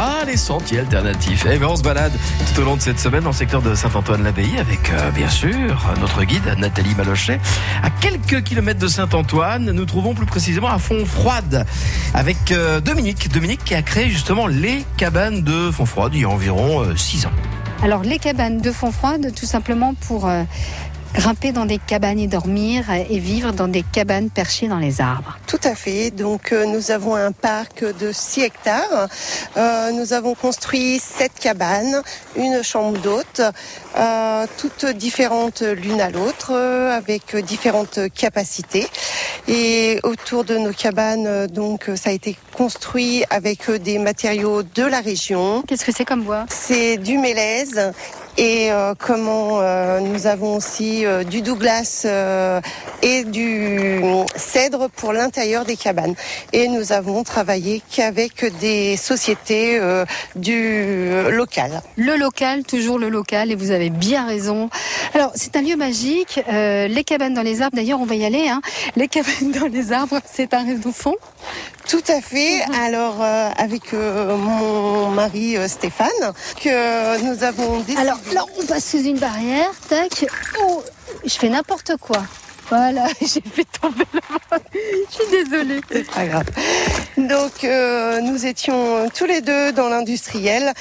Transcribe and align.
Ah, 0.00 0.22
les 0.24 0.36
sentiers 0.36 0.78
alternatifs. 0.78 1.44
Eh 1.50 1.58
bien, 1.58 1.66
on 1.66 1.74
se 1.74 1.82
balade 1.82 2.12
tout 2.54 2.60
au 2.60 2.64
long 2.64 2.76
de 2.76 2.80
cette 2.80 3.00
semaine 3.00 3.24
dans 3.24 3.30
le 3.30 3.34
secteur 3.34 3.62
de 3.62 3.74
Saint-Antoine-l'Abbaye 3.74 4.56
avec, 4.56 4.90
euh, 4.90 5.10
bien 5.10 5.28
sûr, 5.28 5.92
notre 6.00 6.22
guide 6.22 6.44
Nathalie 6.56 6.94
Malochet. 6.94 7.40
À 7.82 7.90
quelques 7.90 8.44
kilomètres 8.44 8.78
de 8.78 8.86
Saint-Antoine, 8.86 9.72
nous 9.72 9.84
trouvons 9.86 10.14
plus 10.14 10.24
précisément 10.24 10.68
à 10.68 10.78
Font-Froide 10.78 11.66
avec 12.14 12.52
euh, 12.52 12.78
Dominique. 12.80 13.28
Dominique 13.32 13.64
qui 13.64 13.74
a 13.74 13.82
créé 13.82 14.08
justement 14.08 14.46
les 14.46 14.84
cabanes 14.96 15.42
de 15.42 15.72
Font-Froide 15.72 16.12
il 16.14 16.20
y 16.20 16.24
a 16.24 16.28
environ 16.28 16.94
6 16.94 17.26
ans. 17.26 17.32
Alors, 17.82 18.02
les 18.02 18.18
cabanes 18.18 18.58
de 18.58 18.72
Font-Froide, 18.72 19.32
tout 19.34 19.46
simplement 19.46 19.94
pour 19.94 20.28
euh, 20.28 20.42
grimper 21.14 21.52
dans 21.52 21.66
des 21.66 21.78
cabanes 21.78 22.18
et 22.18 22.26
dormir 22.26 22.90
et 22.90 23.18
vivre 23.18 23.52
dans 23.52 23.68
des 23.68 23.82
cabanes 23.82 24.30
perchées 24.30 24.68
dans 24.68 24.78
les 24.78 25.00
arbres. 25.00 25.38
Tout 25.46 25.60
à 25.64 25.74
fait. 25.74 26.10
Donc 26.10 26.52
euh, 26.52 26.66
nous 26.66 26.90
avons 26.90 27.14
un 27.14 27.32
parc 27.32 27.84
de 27.84 28.12
6 28.12 28.42
hectares. 28.42 29.08
Euh, 29.56 29.92
nous 29.92 30.12
avons 30.12 30.34
construit 30.34 30.98
7 30.98 31.32
cabanes, 31.40 32.02
une 32.36 32.62
chambre 32.62 32.98
d'hôte, 32.98 33.40
euh, 33.96 34.46
toutes 34.58 34.86
différentes 34.86 35.62
l'une 35.62 36.00
à 36.00 36.10
l'autre, 36.10 36.52
avec 36.54 37.36
différentes 37.36 38.00
capacités. 38.14 38.86
Et 39.48 40.00
autour 40.02 40.44
de 40.44 40.56
nos 40.58 40.72
cabanes, 40.72 41.46
donc 41.46 41.90
ça 41.96 42.10
a 42.10 42.12
été 42.12 42.36
construit 42.54 43.24
avec 43.30 43.70
des 43.70 43.98
matériaux 43.98 44.62
de 44.62 44.82
la 44.82 45.00
région. 45.00 45.62
Qu'est-ce 45.66 45.84
que 45.84 45.92
c'est 45.92 46.04
comme 46.04 46.22
bois? 46.22 46.44
C'est 46.50 46.98
du 46.98 47.18
mélèze 47.18 47.92
et 48.38 48.70
euh, 48.70 48.94
comment 48.96 49.60
euh, 49.60 49.98
nous 49.98 50.28
avons 50.28 50.54
aussi 50.54 51.04
euh, 51.04 51.24
du 51.24 51.42
Douglas 51.42 52.06
et 53.02 53.24
du 53.24 54.00
cèdre 54.36 54.88
pour 54.90 55.12
l'intérieur 55.12 55.64
des 55.64 55.76
cabanes. 55.76 56.14
Et 56.52 56.68
nous 56.68 56.92
avons 56.92 57.24
travaillé 57.24 57.82
qu'avec 57.90 58.44
des 58.60 58.96
sociétés 58.96 59.80
du 60.36 61.10
local. 61.30 61.82
Le 61.96 62.16
local, 62.16 62.64
toujours 62.64 62.98
le 62.98 63.08
local, 63.08 63.50
et 63.50 63.54
vous 63.54 63.72
avez 63.72 63.90
bien 63.90 64.26
raison. 64.26 64.70
Alors, 65.14 65.32
c'est 65.34 65.56
un 65.56 65.62
lieu 65.62 65.76
magique. 65.76 66.40
les 66.48 67.04
cabanes 67.04 67.34
dans 67.34 67.42
les 67.42 67.62
arbres, 67.62 67.76
d'ailleurs, 67.76 68.00
on 68.00 68.06
va 68.06 68.14
y 68.14 68.24
aller. 68.24 68.48
Hein. 68.48 68.60
Les 68.96 69.08
cabanes 69.08 69.52
dans 69.60 69.66
les 69.66 69.92
arbres, 69.92 70.20
c'est 70.30 70.54
un 70.54 70.64
rêve 70.64 70.90
fond. 70.92 71.16
Tout 71.88 72.04
à 72.08 72.20
fait. 72.20 72.60
Alors 72.74 73.22
euh, 73.22 73.48
avec 73.56 73.94
euh, 73.94 74.36
mon 74.36 75.08
mari 75.08 75.56
euh, 75.56 75.66
Stéphane, 75.68 76.06
que 76.62 77.18
nous 77.24 77.42
avons 77.42 77.80
décidé. 77.80 78.00
Alors 78.00 78.20
là, 78.34 78.44
on 78.58 78.66
passe 78.66 78.90
sous 78.90 79.02
une 79.02 79.18
barrière. 79.18 79.70
Tac. 79.88 80.26
Oh, 80.60 80.82
je 81.24 81.32
fais 81.32 81.48
n'importe 81.48 81.92
quoi. 81.98 82.18
Voilà, 82.68 83.06
j'ai 83.20 83.40
fait 83.40 83.66
tomber 83.80 84.04
la 84.12 84.20
main. 84.30 84.62
Je 84.72 85.14
suis 85.14 85.30
désolée. 85.30 85.80
C'est 85.90 86.10
pas 86.10 86.26
grave. 86.26 86.46
Donc 87.16 87.64
euh, 87.64 88.20
nous 88.20 88.46
étions 88.46 89.08
tous 89.14 89.24
les 89.24 89.40
deux 89.40 89.72
dans 89.72 89.88
l'industriel 89.88 90.72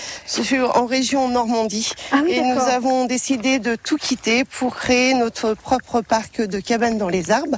en 0.73 0.85
région 0.85 1.27
Normandie 1.30 1.91
Ah 2.11 2.21
oui, 2.23 2.33
et 2.33 2.41
nous 2.41 2.59
avons 2.59 3.05
décidé 3.05 3.59
de 3.59 3.75
tout 3.75 3.97
quitter 3.97 4.43
pour 4.43 4.75
créer 4.75 5.13
notre 5.13 5.53
propre 5.53 6.02
parc 6.02 6.41
de 6.41 6.59
cabanes 6.59 6.97
dans 6.97 7.09
les 7.09 7.31
arbres 7.31 7.58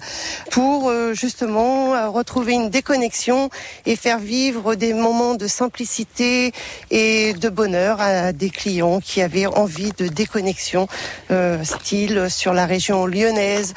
pour 0.52 0.90
euh, 0.90 1.14
justement 1.14 1.94
euh, 1.94 2.10
retrouver 2.10 2.54
une 2.54 2.70
déconnexion 2.70 3.50
et 3.86 3.96
faire 3.96 4.20
vivre 4.20 4.76
des 4.76 4.94
moments 4.94 5.36
de 5.36 5.48
simplicité 5.48 6.52
et 6.92 7.34
de 7.34 7.50
bonheur 7.50 8.00
à 8.00 8.32
des 8.32 8.50
clients 8.50 9.00
qui 9.00 9.22
avaient 9.22 9.48
envie 9.48 9.92
de 9.98 10.08
déconnexion 10.08 10.88
euh, 11.32 11.64
style 11.64 12.28
sur 12.30 12.54
la 12.54 12.66
région 12.66 13.06
lyonnaise, 13.06 13.74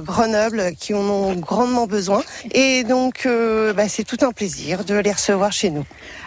Grenoble 0.00 0.72
qui 0.78 0.94
en 0.94 1.00
ont 1.00 1.34
grandement 1.34 1.86
besoin 1.86 2.22
et 2.52 2.84
donc 2.84 3.26
euh, 3.26 3.72
bah, 3.72 3.88
c'est 3.88 4.04
tout 4.04 4.18
un 4.22 4.32
plaisir 4.32 4.84
de 4.84 4.94
les 4.94 5.12
recevoir 5.12 5.52
chez 5.52 5.70
nous. 5.70 5.84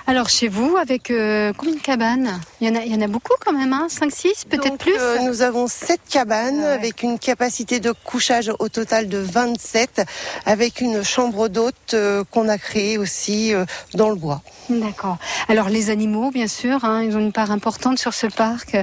Alors, 0.07 0.29
chez 0.29 0.47
vous, 0.47 0.77
avec 0.77 1.09
euh, 1.09 1.51
combien 1.57 1.73
de 1.73 1.79
cabanes? 1.79 2.39
Il 2.61 2.67
y, 2.67 2.71
en 2.71 2.75
a, 2.79 2.83
il 2.83 2.93
y 2.93 2.95
en 2.95 3.01
a 3.01 3.07
beaucoup 3.07 3.33
quand 3.43 3.51
même, 3.53 3.73
hein? 3.73 3.87
5, 3.89 4.11
6, 4.11 4.45
peut-être 4.47 4.77
plus? 4.77 4.93
euh, 4.99 5.17
nous 5.23 5.41
avons 5.41 5.65
sept 5.65 5.99
cabanes 6.07 6.59
Ah 6.61 6.67
ouais. 6.67 6.73
avec 6.73 7.01
une 7.01 7.17
capacité 7.17 7.79
de 7.79 7.91
couchage 7.91 8.51
au 8.59 8.69
total 8.69 9.09
de 9.09 9.17
27 9.17 10.03
avec 10.45 10.79
une 10.79 11.03
chambre 11.03 11.47
d'hôte 11.47 11.95
euh, 11.95 12.23
qu'on 12.29 12.47
a 12.49 12.59
créée 12.59 12.99
aussi 12.99 13.51
euh, 13.55 13.65
dans 13.95 14.09
le 14.09 14.15
bois. 14.15 14.43
D'accord. 14.69 15.17
Alors 15.49 15.69
les 15.69 15.89
animaux, 15.89 16.29
bien 16.29 16.47
sûr, 16.47 16.85
hein, 16.85 17.01
ils 17.03 17.17
ont 17.17 17.19
une 17.19 17.31
part 17.33 17.49
importante 17.49 17.97
sur 17.97 18.13
ce 18.13 18.27
parc. 18.27 18.75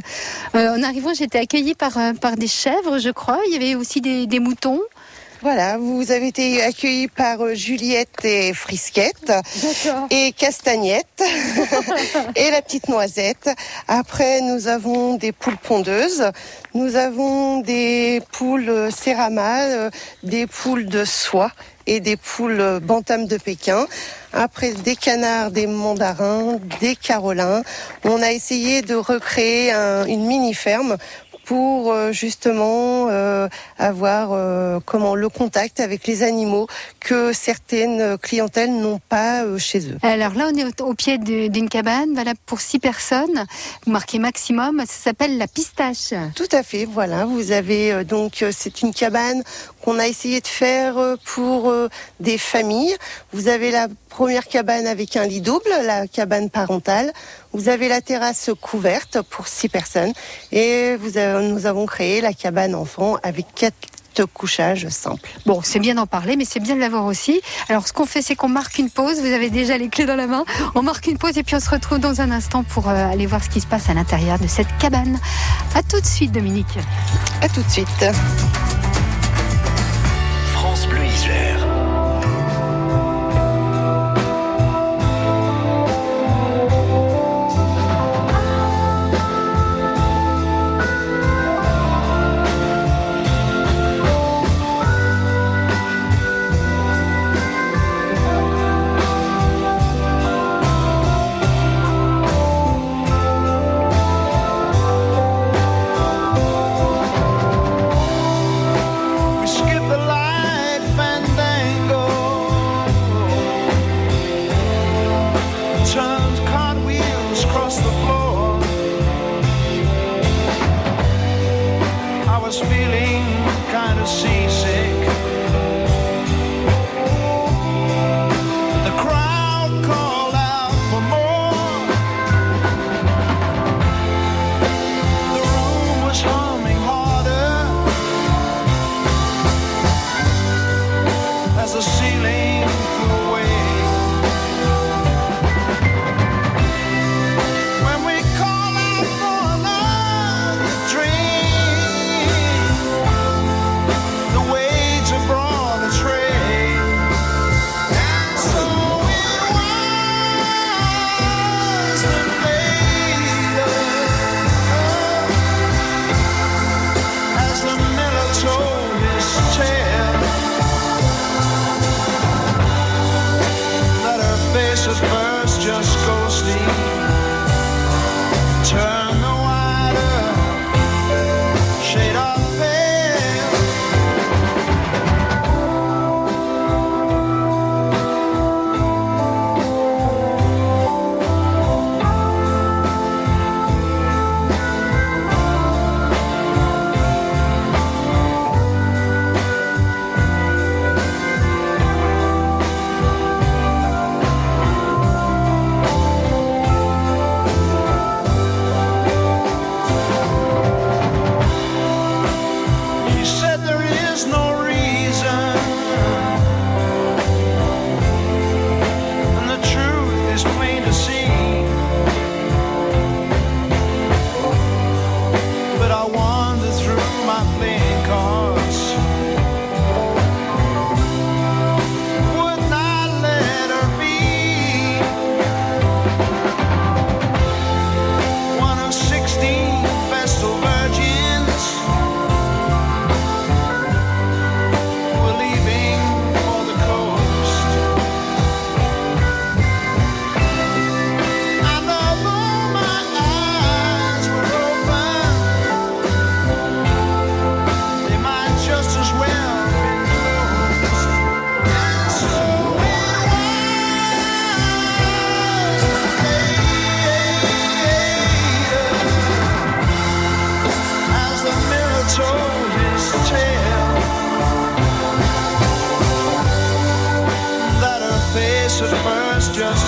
Euh, 0.56 0.76
en 0.76 0.82
arrivant, 0.82 1.14
j'étais 1.14 1.38
accueillie 1.38 1.74
par, 1.74 1.98
euh, 1.98 2.14
par 2.14 2.36
des 2.36 2.48
chèvres, 2.48 2.98
je 2.98 3.10
crois. 3.10 3.38
Il 3.46 3.52
y 3.52 3.56
avait 3.56 3.76
aussi 3.76 4.00
des, 4.00 4.26
des 4.26 4.40
moutons. 4.40 4.80
Voilà, 5.42 5.76
vous 5.76 6.12
avez 6.12 6.28
été 6.28 6.62
accueillis 6.62 7.08
par 7.08 7.40
euh, 7.44 7.54
Juliette 7.54 8.24
et 8.24 8.54
Frisquette. 8.54 9.32
Et 10.10 10.30
castagnette 10.32 11.20
et 12.36 12.50
la 12.52 12.62
petite 12.62 12.88
noisette. 12.88 13.50
Après, 13.88 14.40
nous 14.40 14.68
avons 14.68 15.16
des 15.16 15.32
poules 15.32 15.56
pondeuses, 15.56 16.30
nous 16.74 16.94
avons 16.94 17.58
des 17.58 18.22
poules 18.30 18.68
euh, 18.68 18.90
cérama, 18.92 19.62
euh, 19.62 19.90
des 20.22 20.46
poules 20.46 20.86
de 20.86 21.04
soie 21.04 21.50
et 21.88 21.98
des 21.98 22.16
poules 22.16 22.78
bantam 22.80 23.26
de 23.26 23.36
Pékin. 23.36 23.86
Après, 24.32 24.70
des 24.72 24.94
canards, 24.94 25.50
des 25.50 25.66
mandarins, 25.66 26.58
des 26.80 26.94
carolins. 26.94 27.62
On 28.04 28.22
a 28.22 28.30
essayé 28.30 28.80
de 28.82 28.94
recréer 28.94 29.72
un- 29.72 30.04
une 30.06 30.24
mini-ferme 30.24 30.96
pour 31.44 31.92
euh, 31.92 32.12
justement 32.12 33.08
euh, 33.10 33.48
avoir 33.78 34.30
euh, 34.32 34.78
comment 34.84 35.14
le 35.14 35.28
contact 35.28 35.80
avec 35.80 36.06
les 36.06 36.22
animaux 36.22 36.66
que 37.00 37.32
certaines 37.32 38.16
clientèles 38.18 38.72
n'ont 38.72 39.00
pas 39.08 39.42
euh, 39.42 39.58
chez 39.58 39.80
eux. 39.90 39.98
Alors 40.02 40.34
là, 40.34 40.50
on 40.52 40.56
est 40.56 40.80
au, 40.80 40.86
au 40.86 40.94
pied 40.94 41.18
d'une 41.18 41.68
cabane, 41.68 42.14
valable 42.14 42.38
pour 42.46 42.60
six 42.60 42.78
personnes. 42.78 43.44
Vous 43.84 43.92
marquez 43.92 44.18
maximum. 44.18 44.80
Ça 44.80 45.04
s'appelle 45.10 45.38
la 45.38 45.46
pistache. 45.48 46.14
Tout 46.34 46.48
à 46.52 46.62
fait, 46.62 46.84
voilà. 46.84 47.24
Vous 47.24 47.52
avez 47.52 48.04
donc 48.04 48.44
c'est 48.52 48.82
une 48.82 48.92
cabane 48.94 49.42
qu'on 49.82 49.98
a 49.98 50.06
essayé 50.06 50.40
de 50.40 50.46
faire 50.46 50.94
pour 51.24 51.72
des 52.20 52.38
familles. 52.38 52.94
Vous 53.32 53.48
avez 53.48 53.70
la 53.70 53.88
première 54.08 54.46
cabane 54.46 54.86
avec 54.86 55.16
un 55.16 55.26
lit 55.26 55.40
double, 55.40 55.70
la 55.84 56.06
cabane 56.06 56.50
parentale. 56.50 57.12
Vous 57.54 57.68
avez 57.68 57.88
la 57.88 58.00
terrasse 58.00 58.50
couverte 58.60 59.20
pour 59.22 59.48
six 59.48 59.68
personnes 59.68 60.12
et 60.52 60.96
vous 60.96 61.18
avez- 61.18 61.31
nous 61.40 61.66
avons 61.66 61.86
créé 61.86 62.20
la 62.20 62.32
cabane 62.32 62.74
enfant 62.74 63.16
avec 63.22 63.46
quatre 63.54 63.76
couchages 64.34 64.88
simples. 64.88 65.30
Bon, 65.46 65.60
c'est 65.62 65.78
bien 65.78 65.94
d'en 65.94 66.06
parler, 66.06 66.36
mais 66.36 66.44
c'est 66.44 66.60
bien 66.60 66.74
de 66.74 66.80
l'avoir 66.80 67.06
aussi. 67.06 67.40
Alors, 67.68 67.88
ce 67.88 67.92
qu'on 67.92 68.06
fait, 68.06 68.22
c'est 68.22 68.34
qu'on 68.34 68.48
marque 68.48 68.78
une 68.78 68.90
pause. 68.90 69.20
Vous 69.20 69.32
avez 69.32 69.50
déjà 69.50 69.78
les 69.78 69.88
clés 69.88 70.04
dans 70.04 70.16
la 70.16 70.26
main. 70.26 70.44
On 70.74 70.82
marque 70.82 71.06
une 71.06 71.18
pause 71.18 71.38
et 71.38 71.42
puis 71.42 71.56
on 71.56 71.60
se 71.60 71.70
retrouve 71.70 71.98
dans 71.98 72.20
un 72.20 72.30
instant 72.30 72.62
pour 72.62 72.88
euh, 72.88 73.10
aller 73.10 73.26
voir 73.26 73.42
ce 73.42 73.48
qui 73.48 73.60
se 73.60 73.66
passe 73.66 73.88
à 73.88 73.94
l'intérieur 73.94 74.38
de 74.38 74.46
cette 74.46 74.68
cabane. 74.78 75.18
À 75.74 75.82
tout 75.82 76.00
de 76.00 76.06
suite, 76.06 76.32
Dominique. 76.32 76.78
À 77.40 77.48
tout 77.48 77.62
de 77.62 77.70
suite. 77.70 78.04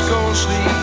gonna 0.09 0.35
sleep. 0.35 0.74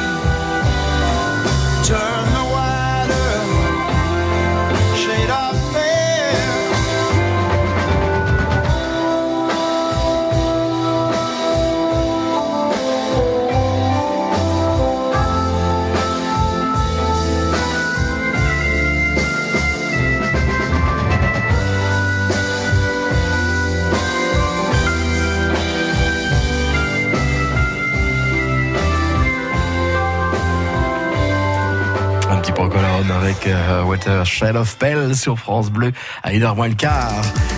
Un 32.74 32.86
avec 33.10 33.48
euh, 33.48 33.84
Water 33.84 34.26
Shell 34.26 34.58
of 34.58 34.78
Pell 34.78 35.16
sur 35.16 35.40
France 35.40 35.72
Bleu 35.72 35.92
à 36.24 36.32
1h 36.32 36.56
moins 36.56 36.68
le 36.68 36.76
quart. 36.76 37.12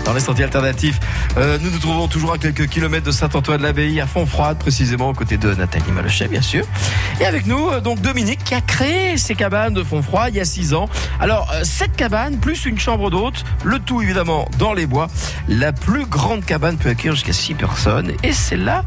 Dans 0.04 0.12
les 0.12 0.20
sentiers 0.20 0.44
alternatifs, 0.44 1.00
euh, 1.36 1.58
nous 1.62 1.70
nous 1.70 1.78
trouvons 1.78 2.08
toujours 2.08 2.34
à 2.34 2.38
quelques 2.38 2.66
kilomètres 2.68 3.06
de 3.06 3.10
Saint-Antoine-l'Abbaye, 3.10 4.00
à 4.00 4.06
Fontfroide, 4.06 4.58
précisément 4.58 5.08
aux 5.08 5.14
côtés 5.14 5.38
de 5.38 5.54
Nathalie 5.54 5.90
Malochet, 5.92 6.28
bien 6.28 6.42
sûr. 6.42 6.64
Et 7.20 7.26
avec 7.26 7.46
nous, 7.46 7.70
euh, 7.70 7.80
donc 7.80 8.00
Dominique, 8.00 8.44
qui 8.44 8.54
a 8.54 8.60
créé 8.60 9.16
ces 9.16 9.34
cabanes 9.34 9.72
de 9.72 9.82
Fontfroide 9.82 10.34
il 10.34 10.38
y 10.38 10.40
a 10.40 10.44
6 10.44 10.74
ans. 10.74 10.88
Alors, 11.20 11.50
euh, 11.54 11.62
cette 11.64 11.96
cabane, 11.96 12.36
plus 12.38 12.66
une 12.66 12.78
chambre 12.78 13.10
d'hôte, 13.10 13.44
le 13.64 13.78
tout 13.78 14.02
évidemment 14.02 14.46
dans 14.58 14.74
les 14.74 14.86
bois. 14.86 15.08
La 15.48 15.72
plus 15.72 16.06
grande 16.06 16.44
cabane 16.44 16.76
peut 16.76 16.90
accueillir 16.90 17.14
jusqu'à 17.14 17.32
6 17.32 17.54
personnes. 17.54 18.12
Et 18.22 18.32
c'est 18.32 18.56
là 18.56 18.84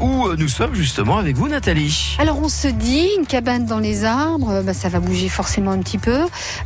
où 0.00 0.28
nous 0.36 0.48
sommes 0.48 0.74
justement 0.74 1.18
avec 1.18 1.36
vous, 1.36 1.48
Nathalie. 1.48 2.16
Alors 2.18 2.38
on 2.40 2.48
se 2.48 2.68
dit, 2.68 3.08
une 3.18 3.26
cabane 3.26 3.66
dans 3.66 3.78
les 3.78 4.04
arbres, 4.04 4.62
bah, 4.62 4.74
ça 4.74 4.88
va 4.88 5.00
bouger 5.00 5.28
forcément 5.34 5.72
un 5.72 5.80
petit 5.80 5.98
peu. 5.98 6.20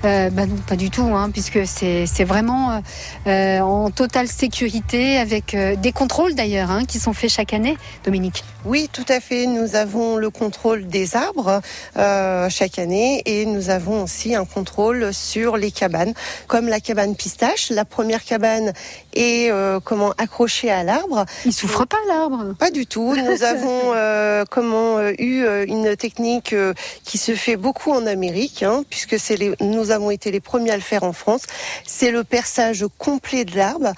Euh, 0.05 0.31
bah 0.31 0.47
non, 0.47 0.57
pas 0.67 0.77
du 0.77 0.91
tout, 0.91 1.11
hein, 1.15 1.31
puisque 1.33 1.61
c'est 1.65 2.25
vraiment 2.25 2.83
euh, 3.27 3.61
en 3.61 3.91
totale 3.91 4.29
sécurité, 4.29 5.17
avec 5.17 5.55
euh, 5.55 5.75
des 5.75 5.93
contrôles 5.93 6.35
d'ailleurs, 6.35 6.71
hein, 6.71 6.85
qui 6.85 6.99
sont 7.01 7.15
faits 7.15 7.31
chaque 7.31 7.55
année, 7.55 7.77
Dominique. 8.05 8.45
Oui, 8.65 8.91
tout 8.93 9.07
à 9.09 9.21
fait. 9.21 9.47
Nous 9.47 9.75
avons 9.75 10.17
le 10.17 10.31
contrôle 10.31 10.87
des 10.87 11.17
arbres 11.17 11.63
chaque 12.51 12.79
année 12.79 13.23
et 13.25 13.47
nous 13.47 13.71
avons 13.71 14.03
aussi 14.03 14.35
un 14.35 14.45
contrôle 14.45 15.15
sur 15.15 15.57
les 15.57 15.71
cabanes, 15.71 16.13
comme 16.49 16.69
la 16.69 16.81
cabane 16.81 17.15
pistache. 17.15 17.71
La 17.71 17.85
première 17.85 18.25
cabane 18.25 18.73
est 19.15 19.51
comment 19.85 20.13
accrochée 20.19 20.71
à 20.71 20.83
l'arbre. 20.83 21.25
Il 21.47 21.53
souffre 21.53 21.85
pas 21.87 21.99
l'arbre. 22.09 22.55
Pas 22.59 22.71
du 22.71 22.87
tout. 22.87 23.15
Nous 23.15 23.43
avons 23.45 24.45
comment 24.51 25.01
eu 25.19 25.47
une 25.67 25.97
technique 25.97 26.55
qui 27.05 27.17
se 27.17 27.37
fait 27.37 27.57
beaucoup 27.57 27.93
en 27.93 28.07
Amérique, 28.07 28.58
puisque 28.89 29.17
nous 29.61 29.91
avons 29.91 30.11
été 30.11 30.31
les 30.31 30.41
premiers 30.41 30.71
à 30.71 30.77
le 30.77 30.83
faire 30.83 31.05
en 31.05 31.13
France. 31.13 31.43
C'est 31.87 32.11
le 32.11 32.25
perçage 32.25 32.85
complet 32.99 33.45
de 33.45 33.57
l'arbre 33.57 33.93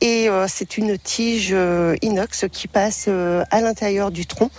et 0.00 0.28
euh, 0.28 0.46
c'est 0.48 0.76
une 0.76 0.98
tige 0.98 1.50
euh, 1.52 1.96
inox 2.02 2.44
qui 2.52 2.68
passe 2.68 3.06
euh, 3.08 3.44
à 3.50 3.60
l'intérieur 3.60 4.10
du 4.10 4.26
tronc. 4.26 4.50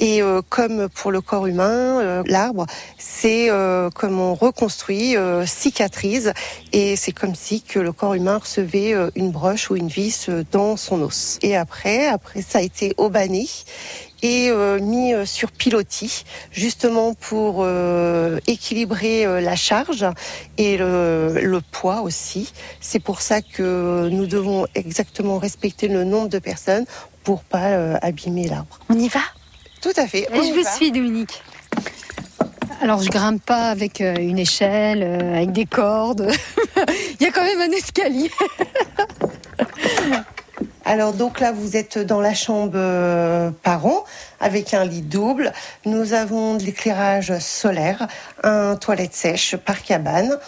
Et 0.00 0.20
comme 0.48 0.88
pour 0.88 1.10
le 1.10 1.20
corps 1.20 1.46
humain, 1.46 2.22
l'arbre, 2.26 2.66
c'est 2.98 3.48
comme 3.94 4.20
on 4.20 4.34
reconstruit, 4.34 5.16
cicatrise, 5.44 6.32
et 6.72 6.96
c'est 6.96 7.12
comme 7.12 7.34
si 7.34 7.62
que 7.62 7.78
le 7.78 7.92
corps 7.92 8.14
humain 8.14 8.38
recevait 8.38 8.94
une 9.16 9.30
broche 9.30 9.70
ou 9.70 9.76
une 9.76 9.88
vis 9.88 10.30
dans 10.52 10.76
son 10.76 11.02
os. 11.02 11.38
Et 11.42 11.56
après, 11.56 12.06
après 12.06 12.42
ça 12.42 12.58
a 12.58 12.62
été 12.62 12.94
aubané 12.96 13.48
et 14.22 14.50
euh, 14.50 14.78
mis 14.80 15.12
euh, 15.12 15.24
sur 15.26 15.52
pilotis, 15.52 16.24
justement 16.50 17.14
pour 17.14 17.58
euh, 17.60 18.38
équilibrer 18.46 19.40
la 19.40 19.56
charge 19.56 20.06
et 20.56 20.76
le, 20.76 21.40
le 21.42 21.60
poids 21.60 22.02
aussi. 22.02 22.52
C'est 22.80 22.98
pour 22.98 23.20
ça 23.20 23.42
que 23.42 24.08
nous 24.10 24.26
devons 24.26 24.66
exactement 24.74 25.38
respecter 25.38 25.88
le 25.88 26.04
nombre 26.04 26.28
de 26.28 26.38
personnes 26.38 26.84
pour 27.24 27.42
pas 27.42 27.96
abîmer 28.02 28.48
l'arbre. 28.48 28.78
On 28.88 28.98
y 28.98 29.08
va? 29.08 29.20
Tout 29.80 29.92
à 29.96 30.06
fait. 30.06 30.26
On 30.32 30.42
Je 30.42 30.54
vous 30.54 30.62
va. 30.62 30.70
suis, 30.72 30.90
Dominique. 30.90 31.42
Alors, 32.80 33.02
je 33.02 33.10
grimpe 33.10 33.44
pas 33.44 33.70
avec 33.70 34.00
une 34.00 34.38
échelle, 34.38 35.02
avec 35.02 35.52
des 35.52 35.66
cordes. 35.66 36.30
Il 37.20 37.24
y 37.24 37.26
a 37.26 37.32
quand 37.32 37.44
même 37.44 37.60
un 37.60 37.72
escalier. 37.76 38.30
Alors 40.88 41.12
donc 41.12 41.40
là, 41.40 41.52
vous 41.52 41.76
êtes 41.76 41.98
dans 41.98 42.22
la 42.22 42.32
chambre 42.32 42.72
euh, 42.76 43.50
parent 43.62 44.04
avec 44.40 44.72
un 44.72 44.86
lit 44.86 45.02
double. 45.02 45.52
Nous 45.84 46.14
avons 46.14 46.54
de 46.54 46.62
l'éclairage 46.62 47.38
solaire, 47.40 48.08
un 48.42 48.74
toilette 48.74 49.12
sèche 49.12 49.54
par 49.56 49.82
cabane. 49.82 50.38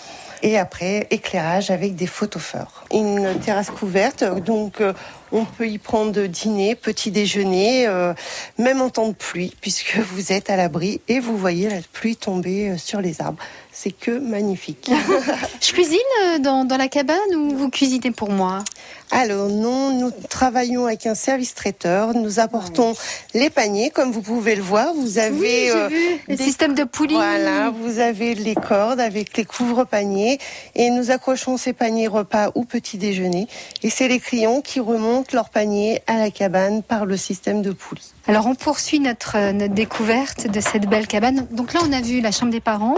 Et 0.43 0.59
après, 0.59 1.07
éclairage 1.11 1.71
avec 1.71 1.95
des 1.95 2.07
photophores. 2.07 2.80
Une 2.93 3.39
terrasse 3.45 3.71
couverte, 3.71 4.25
donc 4.45 4.81
euh, 4.81 4.93
on 5.31 5.45
peut 5.45 5.69
y 5.69 5.79
prendre 5.79 6.23
dîner, 6.27 6.75
petit 6.75 7.13
déjeuner, 7.13 7.87
euh, 7.87 8.13
même 8.59 8.81
en 8.83 8.91
temps 8.91 9.07
de 9.09 9.15
pluie, 9.15 9.55
puisque 9.61 9.97
vous 10.13 10.33
êtes 10.33 10.51
à 10.51 10.57
l'abri 10.57 11.01
et 11.09 11.21
vous 11.21 11.37
voyez 11.37 11.69
la 11.69 11.77
pluie 11.93 12.17
tomber 12.17 12.71
euh, 12.71 12.77
sur 12.79 13.01
les 13.01 13.21
arbres. 13.21 13.39
C'est 13.73 13.93
que 13.93 14.11
magnifique. 14.11 14.91
Je 15.61 15.73
cuisine 15.73 15.99
dans, 16.41 16.65
dans 16.65 16.77
la 16.77 16.89
cabane 16.89 17.17
ou 17.37 17.57
vous 17.57 17.71
cuisinez 17.71 18.11
pour 18.11 18.31
moi? 18.31 18.65
Alors 19.13 19.49
non, 19.49 19.91
nous 19.99 20.11
travaillons 20.29 20.87
avec 20.87 21.07
un 21.07 21.15
service 21.15 21.55
traiteur. 21.55 22.13
Nous 22.15 22.41
apportons 22.41 22.95
les 23.33 23.49
paniers, 23.49 23.91
comme 23.91 24.11
vous 24.13 24.21
pouvez 24.23 24.55
le 24.57 24.63
voir. 24.63 24.93
Vous 24.95 25.19
avez 25.19 25.39
Oui, 25.39 25.71
euh, 25.71 25.89
le 26.29 26.37
des- 26.37 26.43
système 26.45 26.75
de 26.75 26.85
poulie. 26.85 27.15
Voilà, 27.15 27.71
vous 27.71 28.01
avez 28.01 28.35
les 28.35 28.55
cordes 28.55 29.01
avec 29.01 29.37
les 29.37 29.45
couvre-paniers 29.45 30.39
et 30.75 30.91
nous 30.91 31.11
accrochons 31.11 31.57
ces 31.57 31.73
paniers 31.73 32.09
repas 32.09 32.51
ou 32.57 32.65
petit 32.81 32.99
déjeuner. 32.99 33.49
Et 33.83 33.91
c'est 33.91 34.09
les 34.09 34.21
clients 34.21 34.61
qui 34.61 34.81
remontent 34.81 35.01
montent 35.01 35.33
leur 35.33 35.49
panier 35.49 36.03
à 36.07 36.17
la 36.17 36.31
cabane 36.31 36.83
par 36.83 37.07
le 37.07 37.17
système 37.17 37.63
de 37.63 37.73
poulies. 37.73 38.13
Alors 38.27 38.47
on 38.47 38.55
poursuit 38.55 39.01
notre, 39.01 39.37
euh, 39.37 39.53
notre 39.53 39.75
découverte 39.75 40.47
de 40.47 40.61
cette 40.61 40.87
belle 40.87 41.07
cabane. 41.07 41.47
Donc 41.51 41.73
là 41.73 41.81
on 41.85 41.93
a 41.93 42.01
vu 42.01 42.21
la 42.21 42.31
chambre 42.31 42.53
des 42.53 42.61
parents 42.61 42.97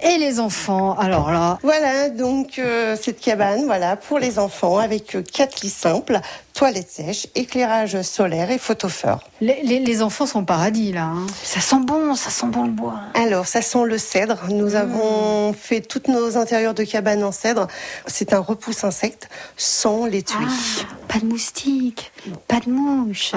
et 0.00 0.18
les 0.18 0.40
enfants. 0.40 0.96
Alors 0.98 1.30
là, 1.30 1.58
Voilà 1.62 2.08
donc 2.08 2.58
euh, 2.58 2.96
cette 3.00 3.20
cabane, 3.20 3.64
voilà 3.64 3.96
pour 3.96 4.18
les 4.18 4.38
enfants 4.38 4.78
avec 4.78 5.16
euh, 5.16 5.22
quatre 5.22 5.62
lits 5.62 5.70
simples, 5.70 6.20
toilettes 6.54 6.90
sèches, 6.90 7.26
éclairage 7.34 8.00
solaire 8.02 8.50
et 8.50 8.58
photophore. 8.58 9.20
les, 9.40 9.62
les- 9.62 9.80
les 9.80 10.02
enfants 10.02 10.26
sont 10.26 10.40
au 10.42 10.44
paradis 10.44 10.92
là. 10.92 11.04
hein. 11.04 11.26
Ça 11.42 11.60
sent 11.60 11.80
bon, 11.84 12.14
ça 12.14 12.30
sent 12.30 12.46
bon 12.46 12.64
le 12.66 12.72
bois. 12.72 13.00
Alors, 13.14 13.46
ça 13.46 13.62
sent 13.62 13.84
le 13.86 13.98
cèdre. 13.98 14.38
Nous 14.50 14.74
avons 14.74 15.52
fait 15.54 15.80
toutes 15.80 16.08
nos 16.08 16.36
intérieurs 16.36 16.74
de 16.74 16.84
cabane 16.84 17.24
en 17.24 17.32
cèdre. 17.32 17.66
C'est 18.06 18.32
un 18.32 18.38
repousse 18.40 18.84
insecte 18.84 19.28
sans 19.56 20.06
les 20.06 20.22
tuer. 20.22 20.36
Ah, 20.42 20.84
pas 21.08 21.18
de 21.18 21.26
moustiques, 21.26 22.12
pas 22.48 22.60
de 22.60 22.70
mouches, 22.70 23.32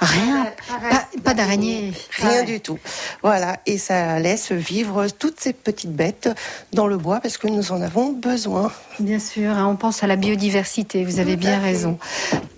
rien, 0.00 0.46
pas, 0.90 1.04
pas 1.22 1.34
d'araignées. 1.34 1.92
Rien 2.18 2.42
du 2.44 2.60
tout. 2.60 2.78
Voilà, 3.22 3.58
et 3.66 3.78
ça 3.78 4.18
laisse 4.18 4.50
vivre 4.52 5.06
toutes 5.08 5.38
ces 5.40 5.52
petites 5.52 5.92
bêtes 5.92 6.28
dans 6.72 6.86
le 6.86 6.96
bois 6.96 7.20
parce 7.20 7.38
que 7.38 7.46
nous 7.48 7.70
en 7.72 7.80
avons 7.82 8.12
besoin. 8.12 8.72
Bien 8.98 9.18
sûr, 9.20 9.50
hein, 9.52 9.66
on 9.68 9.76
pense 9.76 10.02
à 10.02 10.06
la 10.08 10.16
biodiversité, 10.16 11.04
vous 11.04 11.20
avez 11.20 11.36
bien 11.36 11.60
raison. 11.60 11.98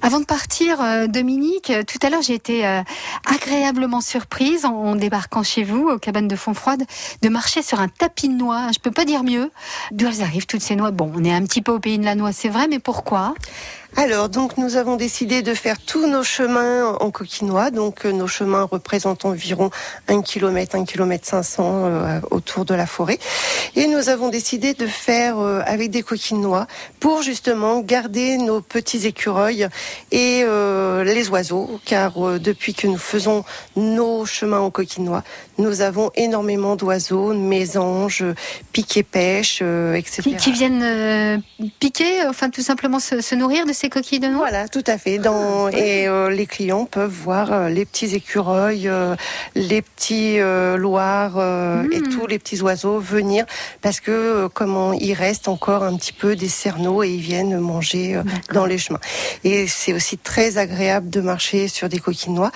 Avant 0.02 0.20
de 0.20 0.24
partir, 0.24 0.80
euh, 0.80 1.06
Dominique, 1.06 1.70
euh, 1.70 1.82
tout 1.82 1.98
à 2.02 2.10
l'heure 2.10 2.22
j'ai 2.22 2.34
été 2.34 2.66
euh, 2.66 2.82
agréablement 3.24 4.00
surprise 4.00 4.64
en, 4.64 4.94
débarquant 4.94 5.42
chez 5.42 5.64
vous, 5.64 5.88
aux 5.88 5.98
cabanes 5.98 6.28
de 6.28 6.36
Fontfroide, 6.36 6.84
de 7.22 7.28
marcher 7.28 7.62
sur 7.62 7.80
un 7.80 7.88
tapis 7.88 8.28
de 8.28 8.34
noix. 8.34 8.68
Je 8.72 8.78
peux 8.78 8.90
pas 8.90 9.04
dire 9.04 9.24
mieux. 9.24 9.50
D'où 9.92 10.06
elles 10.06 10.22
arrivent 10.22 10.46
toutes 10.46 10.62
ces 10.62 10.76
noix? 10.76 10.90
Bon, 10.90 11.10
on 11.14 11.24
est 11.24 11.32
un 11.32 11.42
petit 11.42 11.62
peu 11.62 11.72
au 11.72 11.78
pays 11.78 11.98
de 11.98 12.04
la 12.04 12.14
noix, 12.14 12.32
c'est 12.32 12.48
vrai, 12.48 12.68
mais 12.68 12.78
pourquoi? 12.78 13.34
Alors, 13.98 14.28
donc, 14.28 14.58
nous 14.58 14.76
avons 14.76 14.96
décidé 14.96 15.40
de 15.40 15.54
faire 15.54 15.78
tous 15.80 16.06
nos 16.06 16.22
chemins 16.22 16.96
en 17.00 17.10
coquinois. 17.10 17.70
Donc, 17.70 18.04
euh, 18.04 18.12
nos 18.12 18.26
chemins 18.26 18.64
représentent 18.64 19.24
environ 19.24 19.70
1 20.08 20.20
km, 20.20 20.76
1 20.76 20.84
km 20.84 21.24
500 21.26 21.64
euh, 21.86 22.20
autour 22.30 22.66
de 22.66 22.74
la 22.74 22.84
forêt. 22.84 23.18
Et 23.74 23.86
nous 23.86 24.10
avons 24.10 24.28
décidé 24.28 24.74
de 24.74 24.86
faire 24.86 25.38
euh, 25.38 25.62
avec 25.64 25.90
des 25.90 26.02
coquinois 26.02 26.66
pour 27.00 27.22
justement 27.22 27.80
garder 27.80 28.36
nos 28.36 28.60
petits 28.60 29.06
écureuils 29.06 29.68
et 30.10 30.42
euh, 30.44 31.04
les 31.04 31.28
oiseaux. 31.30 31.80
Car 31.84 32.26
euh, 32.26 32.38
depuis 32.38 32.74
que 32.74 32.86
nous 32.86 32.98
faisons 32.98 33.44
nos 33.76 34.26
chemins 34.26 34.60
en 34.60 34.70
coquinois, 34.70 35.22
nous 35.58 35.80
avons 35.80 36.10
énormément 36.16 36.76
d'oiseaux, 36.76 37.32
mésanges, 37.32 38.24
piquets-pêches, 38.72 39.60
euh, 39.62 39.94
etc. 39.94 40.22
qui, 40.22 40.36
qui 40.36 40.52
viennent 40.52 41.42
piquer, 41.78 42.26
enfin 42.26 42.50
tout 42.50 42.62
simplement 42.62 42.98
se, 42.98 43.20
se 43.20 43.34
nourrir 43.34 43.66
de 43.66 43.72
ces 43.72 43.85
coquilles 43.88 44.20
de 44.20 44.28
noix? 44.28 44.48
Voilà, 44.48 44.68
tout 44.68 44.84
à 44.86 44.98
fait. 44.98 45.18
Dans, 45.18 45.68
et 45.68 46.06
euh, 46.06 46.30
les 46.30 46.46
clients 46.46 46.84
peuvent 46.84 47.10
voir 47.10 47.52
euh, 47.52 47.68
les 47.68 47.84
petits 47.84 48.14
écureuils, 48.14 48.88
euh, 48.88 49.16
les 49.54 49.82
petits 49.82 50.38
loirs 50.76 51.36
et 51.90 52.00
Mm. 52.00 52.08
tous 52.08 52.26
les 52.26 52.38
petits 52.38 52.60
oiseaux 52.60 52.98
venir 52.98 53.44
parce 53.82 54.00
que 54.00 54.48
comment 54.48 54.92
il 54.92 55.14
reste 55.14 55.48
encore 55.48 55.82
un 55.82 55.96
petit 55.96 56.12
peu 56.12 56.36
des 56.36 56.48
cerneaux 56.48 57.02
et 57.02 57.10
ils 57.10 57.20
viennent 57.20 57.58
manger 57.58 58.20
dans 58.52 58.66
les 58.66 58.78
chemins. 58.78 59.00
Et 59.44 59.66
c'est 59.66 59.92
aussi 59.92 60.18
très 60.18 60.58
agréable 60.58 61.10
de 61.10 61.20
marcher 61.20 61.68
sur 61.68 61.88
des 61.88 61.98
coquilles 61.98 62.32
de 62.32 62.36
noix. 62.36 62.52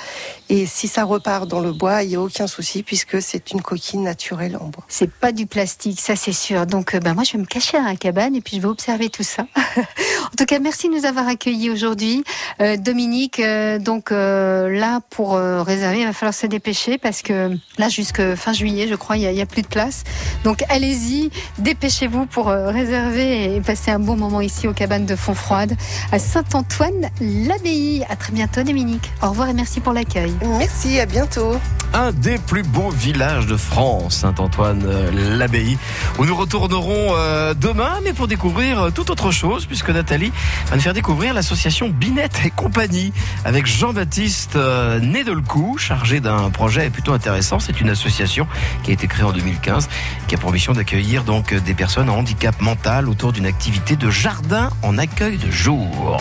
Et 0.49 0.66
si 0.66 0.88
ça 0.88 1.04
repart 1.04 1.46
dans 1.49 1.60
le 1.60 1.72
bois, 1.72 2.02
il 2.02 2.10
n'y 2.10 2.16
a 2.16 2.20
aucun 2.20 2.46
souci 2.46 2.82
puisque 2.82 3.22
c'est 3.22 3.50
une 3.50 3.62
coquille 3.62 4.00
naturelle 4.00 4.56
en 4.56 4.66
bois. 4.66 4.84
C'est 4.88 5.10
pas 5.10 5.32
du 5.32 5.46
plastique, 5.46 6.00
ça 6.00 6.16
c'est 6.16 6.32
sûr. 6.32 6.66
Donc, 6.66 6.96
ben 6.96 7.14
moi, 7.14 7.25
je 7.25 7.32
vais 7.32 7.38
me 7.38 7.46
cacher 7.46 7.78
dans 7.78 7.84
la 7.84 7.96
cabane 7.96 8.34
et 8.37 8.40
puis 8.40 8.56
je 8.56 8.62
vais 8.62 8.68
observer 8.68 9.08
tout 9.08 9.22
ça. 9.22 9.46
en 9.76 10.37
tout 10.37 10.44
cas, 10.44 10.58
merci 10.58 10.88
de 10.88 10.94
nous 10.94 11.06
avoir 11.06 11.20
accueillis 11.27 11.71
aujourd'hui, 11.71 12.25
Euh, 12.61 12.77
Dominique. 12.77 13.41
euh, 13.41 13.79
donc 13.79 14.12
euh, 14.12 14.69
là, 14.69 15.00
pour 15.11 15.35
euh, 15.35 15.62
réserver, 15.62 16.00
il 16.00 16.07
va 16.07 16.12
falloir 16.12 16.35
se 16.35 16.47
dépêcher 16.47 16.99
parce 16.99 17.23
que 17.23 17.57
là, 17.79 17.89
jusque 17.89 18.35
fin 18.35 18.53
juillet, 18.53 18.87
je 18.89 18.95
crois, 18.97 19.17
il 19.17 19.23
y 19.23 19.41
a, 19.41 19.47
plus 19.47 19.62
de 19.62 19.67
place. 19.67 20.05
Donc, 20.45 20.62
allez-y, 20.69 21.31
dépêchez-vous 21.59 22.27
pour 22.27 22.49
euh, 22.49 22.71
réserver 22.71 23.55
et 23.57 23.61
passer 23.61 23.91
un 23.91 23.99
bon 23.99 24.17
moment 24.17 24.41
ici 24.41 24.69
aux 24.69 24.73
cabanes 24.75 25.07
de 25.07 25.17
Fontfroide 25.17 25.75
à 26.12 26.19
Saint-Antoine-l'Abbaye. 26.19 28.05
À 28.09 28.17
très 28.17 28.33
bientôt, 28.33 28.62
Dominique. 28.62 29.11
Au 29.23 29.31
revoir 29.31 29.49
et 29.49 29.55
merci 29.55 29.81
pour 29.81 29.93
l'accueil. 29.93 30.33
Merci, 30.59 31.00
à 31.00 31.07
bientôt. 31.07 31.57
un 31.93 32.12
des 32.12 32.39
plus 32.39 32.62
beaux 32.62 32.91
villages 32.91 33.47
de 33.47 33.57
France, 33.57 34.19
Saint-Antoine-l'Abbaye, 34.19 35.77
où 36.19 36.25
nous 36.25 36.37
retournerons 36.37 37.15
euh, 37.17 37.53
demain, 37.55 37.99
mais 38.05 38.12
pour 38.12 38.29
découvrir 38.29 38.81
euh, 38.81 38.91
tout 38.91 39.11
autre 39.11 39.31
chose, 39.33 39.67
puisque 39.67 39.91
Nathalie 39.91 40.31
va 40.69 40.77
nous 40.77 40.83
faire 40.83 40.93
découvrir 41.00 41.33
l'association 41.33 41.88
Binette 41.88 42.42
et 42.45 42.50
compagnie, 42.50 43.14
avec 43.47 43.64
Jean-Baptiste 43.64 44.57
euh, 44.57 45.00
Nedelcou, 45.00 45.78
chargé 45.78 46.21
d'un 46.21 46.50
projet 46.50 46.90
plutôt 46.90 47.14
intéressant. 47.14 47.59
C'est 47.59 47.80
une 47.80 47.88
association 47.88 48.47
qui 48.83 48.90
a 48.90 48.92
été 48.92 49.07
créée 49.07 49.25
en 49.25 49.33
2015, 49.33 49.88
qui 50.28 50.35
a 50.35 50.38
pour 50.38 50.52
mission 50.52 50.75
d'accueillir 50.75 51.25
donc 51.25 51.54
des 51.54 51.73
personnes 51.73 52.11
en 52.11 52.19
handicap 52.19 52.61
mental 52.61 53.09
autour 53.09 53.33
d'une 53.33 53.47
activité 53.47 53.97
de 53.97 54.11
jardin 54.11 54.69
en 54.83 54.99
accueil 54.99 55.38
de 55.38 55.50
jour. 55.50 56.19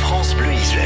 France 0.00 0.34
Bleu. 0.34 0.81